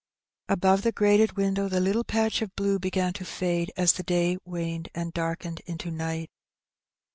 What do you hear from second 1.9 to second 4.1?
patch of blue began to fade as the